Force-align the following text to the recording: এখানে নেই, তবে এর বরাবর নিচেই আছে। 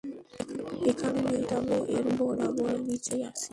এখানে 0.91 1.19
নেই, 1.27 1.41
তবে 1.49 1.77
এর 1.95 2.05
বরাবর 2.17 2.73
নিচেই 2.87 3.21
আছে। 3.29 3.47